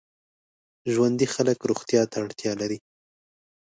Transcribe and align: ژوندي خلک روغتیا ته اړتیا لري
ژوندي 0.93 1.27
خلک 1.33 1.57
روغتیا 1.69 2.01
ته 2.11 2.17
اړتیا 2.23 2.51
لري 2.61 2.77